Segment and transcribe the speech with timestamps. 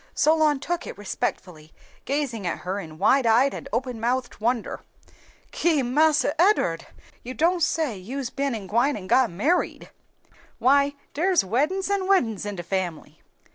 [0.15, 1.73] Solon took it respectfully,
[2.05, 4.79] gazing at her in wide eyed and open mouthed wonder.
[5.51, 5.83] "Ki!
[5.83, 6.87] Marse Ed'ard,
[7.21, 9.91] you don' say you's ben an' gwine an' got married!
[10.57, 13.21] Why dere's weddin's an' weddin's in de family!"